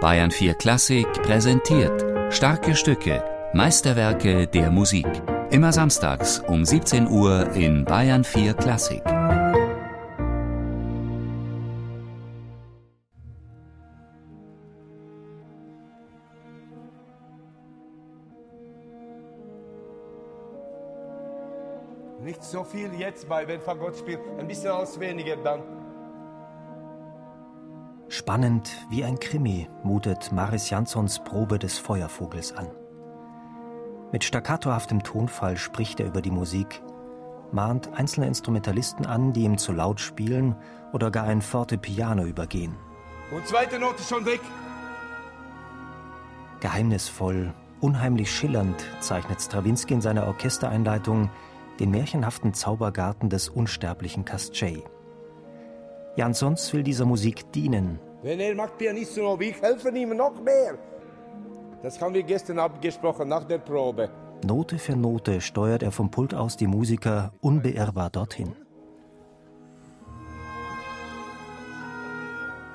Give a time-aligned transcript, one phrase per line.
[0.00, 5.08] Bayern 4 Klassik präsentiert starke Stücke, Meisterwerke der Musik.
[5.50, 9.02] Immer samstags um 17 Uhr in Bayern 4 Klassik.
[22.22, 25.77] Nicht so viel jetzt bei wenn Fagott spielt, ein bisschen als weniger dann.
[28.10, 32.68] Spannend wie ein Krimi mutet Maris Janssons Probe des Feuervogels an.
[34.12, 36.82] Mit staccatohaftem Tonfall spricht er über die Musik,
[37.52, 40.56] mahnt einzelne Instrumentalisten an, die ihm zu laut spielen
[40.94, 42.74] oder gar ein forte Piano übergehen.
[43.30, 44.40] Und zweite Note schon weg.
[46.60, 51.28] Geheimnisvoll, unheimlich schillernd zeichnet Strawinski in seiner Orchestereinleitung
[51.78, 54.82] den märchenhaften Zaubergarten des unsterblichen Kastschei.
[56.18, 60.76] Jansons will dieser Musik dienen, Wenn er macht Pianisten noch, ich helfe ihm noch mehr.
[61.80, 64.10] Das haben wir gestern abgesprochen nach der Probe.
[64.44, 68.56] Note für Note steuert er vom Pult aus die Musiker unbeirrbar dorthin.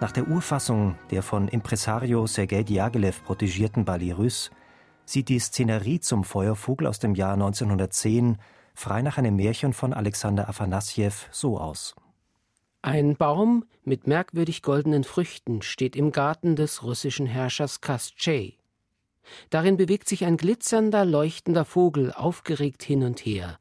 [0.00, 4.52] Nach der Urfassung der von Impresario Sergei Diaghilev protegierten Ballet Russe
[5.04, 8.38] sieht die Szenerie zum Feuervogel aus dem Jahr 1910
[8.72, 11.96] frei nach einem Märchen von Alexander Afanassjew so aus.
[12.84, 18.58] Ein Baum mit merkwürdig goldenen Früchten steht im Garten des russischen Herrschers Kastschei.
[19.50, 23.56] Darin bewegt sich ein glitzernder, leuchtender Vogel aufgeregt hin und her.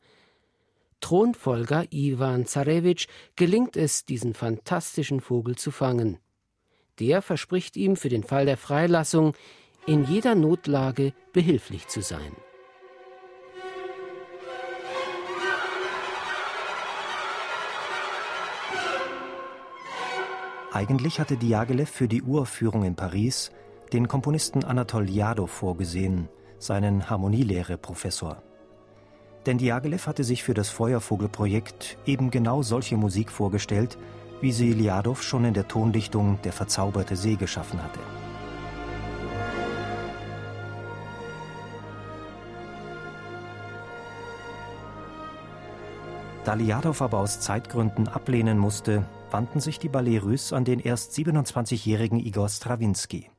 [1.02, 6.18] Thronfolger Iwan Zarewitsch gelingt es, diesen fantastischen Vogel zu fangen.
[7.00, 9.34] Der verspricht ihm für den Fall der Freilassung,
[9.86, 12.36] in jeder Notlage behilflich zu sein.
[20.74, 23.52] Eigentlich hatte Diaghilev für die Uraufführung in Paris
[23.92, 28.42] den Komponisten Anatol Jadow vorgesehen, seinen Harmonielehre-Professor.
[29.46, 33.98] Denn Diaghilev hatte sich für das Feuervogelprojekt eben genau solche Musik vorgestellt,
[34.40, 38.00] wie sie Liadow schon in der Tondichtung Der verzauberte See geschaffen hatte.
[46.46, 50.22] Da Liadow aber aus Zeitgründen ablehnen musste, wandten sich die Ballet
[50.52, 53.30] an den erst 27-jährigen Igor Strawinski.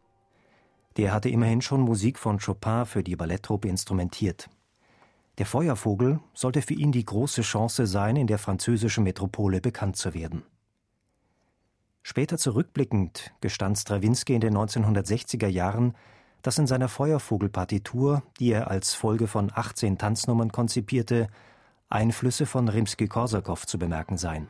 [0.96, 4.48] Der hatte immerhin schon Musik von Chopin für die Balletttruppe instrumentiert.
[5.38, 10.12] Der Feuervogel sollte für ihn die große Chance sein, in der französischen Metropole bekannt zu
[10.12, 10.42] werden.
[12.02, 15.94] Später zurückblickend gestand Strawinski in den 1960er Jahren,
[16.42, 21.28] dass in seiner Feuervogelpartitur, die er als Folge von 18 Tanznummern konzipierte,
[21.88, 24.48] Einflüsse von Rimsky-Korsakow zu bemerken seien.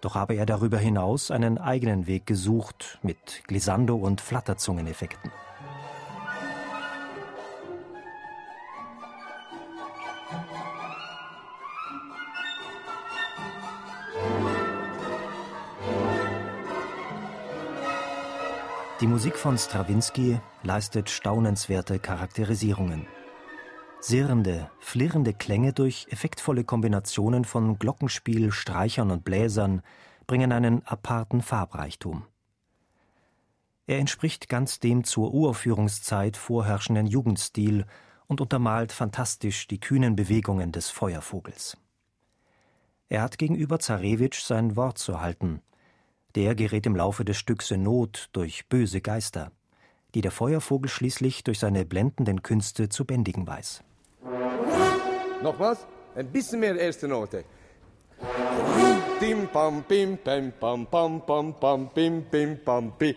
[0.00, 5.32] Doch habe er darüber hinaus einen eigenen Weg gesucht mit Glissando- und Flatterzungeneffekten.
[19.00, 23.06] Die Musik von Strawinski leistet staunenswerte Charakterisierungen.
[24.00, 29.82] Sirrende, flirrende Klänge durch effektvolle Kombinationen von Glockenspiel, Streichern und Bläsern
[30.28, 32.24] bringen einen aparten Farbreichtum.
[33.88, 37.86] Er entspricht ganz dem zur Uraufführungszeit vorherrschenden Jugendstil
[38.28, 41.76] und untermalt fantastisch die kühnen Bewegungen des Feuervogels.
[43.08, 45.60] Er hat gegenüber Zarewitsch sein Wort zu halten.
[46.36, 49.50] Der gerät im Laufe des Stücks in Not durch böse Geister,
[50.14, 53.82] die der Feuervogel schließlich durch seine blendenden Künste zu bändigen weiß.
[55.42, 57.44] Nochmals, ein bisschen mehr erste Note.
[59.20, 63.16] Dim pam pim pam pam pam pam pam pim pim pam pi.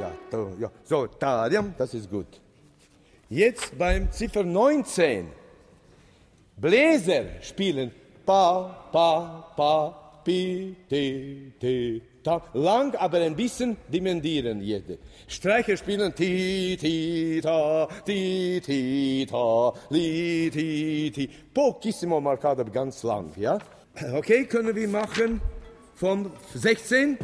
[0.00, 0.70] Ja, da, ja.
[0.84, 2.40] So, tadiam, das ist gut.
[3.28, 5.28] Jetzt beim Ziffer 19.
[6.56, 7.92] Bläser spielen
[8.24, 12.42] pa, pa, pa, pi, ti, ti, ta.
[12.52, 14.98] Lang, aber ein bisschen dimendieren jede.
[15.28, 21.30] Streicher spielen ti, ti, ta, ti, ti, ta, li, ti, ti.
[21.54, 23.58] Pochissimo marcato, ganz lang, ja?
[24.12, 25.40] Okay, können wir machen
[25.94, 27.18] von 16?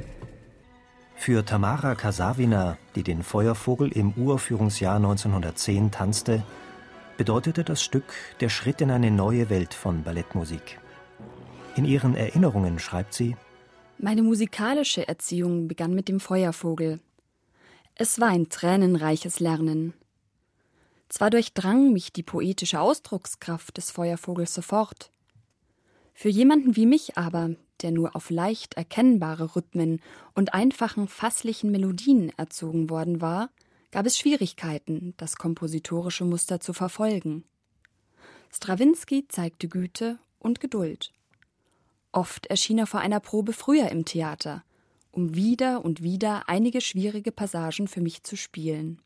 [1.16, 6.42] Für Tamara Kasawina, die den Feuervogel im Uraufführungsjahr 1910 tanzte,
[7.16, 10.81] bedeutete das Stück der Schritt in eine neue Welt von Ballettmusik.
[11.74, 13.36] In ihren Erinnerungen schreibt sie:
[13.98, 17.00] Meine musikalische Erziehung begann mit dem Feuervogel.
[17.94, 19.94] Es war ein tränenreiches Lernen.
[21.08, 25.10] Zwar durchdrang mich die poetische Ausdruckskraft des Feuervogels sofort.
[26.14, 30.00] Für jemanden wie mich aber, der nur auf leicht erkennbare Rhythmen
[30.34, 33.50] und einfachen fasslichen Melodien erzogen worden war,
[33.90, 37.44] gab es Schwierigkeiten, das kompositorische Muster zu verfolgen.
[38.50, 41.12] Strawinski zeigte Güte und Geduld.
[42.12, 44.62] Oft erschien er vor einer Probe früher im Theater,
[45.10, 49.00] um wieder und wieder einige schwierige Passagen für mich zu spielen.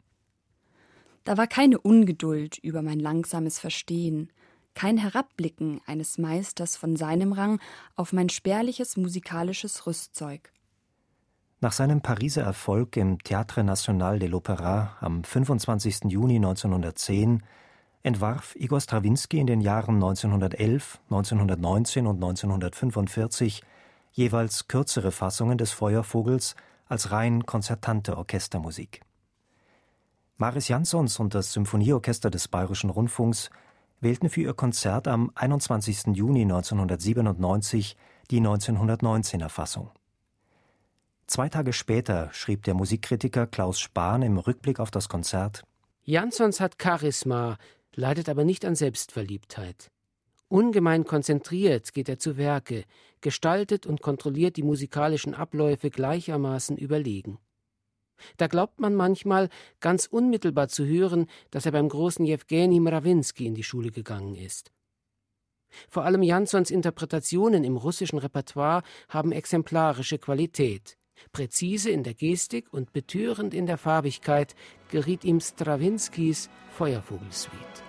[1.25, 4.31] Da war keine Ungeduld über mein langsames Verstehen,
[4.75, 7.61] kein Herabblicken eines Meisters von seinem Rang
[7.97, 10.53] auf mein spärliches musikalisches Rüstzeug.
[11.61, 16.05] Nach seinem Pariser Erfolg im Théâtre National de l'Opéra am 25.
[16.09, 17.43] Juni 1910
[18.07, 23.63] entwarf Igor Strawinski in den Jahren 1911, 1919 und 1945
[24.13, 26.55] jeweils kürzere Fassungen des Feuervogels
[26.87, 29.01] als rein konzertante Orchestermusik.
[30.37, 33.51] Maris Jansons und das Symphonieorchester des Bayerischen Rundfunks
[34.01, 36.15] wählten für ihr Konzert am 21.
[36.17, 37.97] Juni 1997
[38.31, 39.91] die 1919er Fassung.
[41.27, 45.65] Zwei Tage später schrieb der Musikkritiker Klaus Spahn im Rückblick auf das Konzert
[46.09, 47.59] Jansons hat Charisma,
[47.97, 49.91] leidet aber nicht an Selbstverliebtheit.
[50.49, 52.85] Ungemein konzentriert geht er zu Werke,
[53.21, 57.39] gestaltet und kontrolliert die musikalischen Abläufe gleichermaßen überlegen.
[58.37, 59.49] Da glaubt man manchmal,
[59.81, 64.73] ganz unmittelbar zu hören, dass er beim großen Jewgeni Mrawinsky in die Schule gegangen ist.
[65.89, 70.97] Vor allem Jansons Interpretationen im russischen Repertoire haben exemplarische Qualität.
[71.33, 74.55] Präzise in der Gestik und betörend in der Farbigkeit
[74.91, 77.86] geriet ihm Strawinskys Feuervogelsuite.